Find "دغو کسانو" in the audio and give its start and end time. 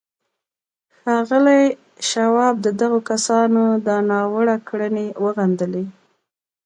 2.81-3.63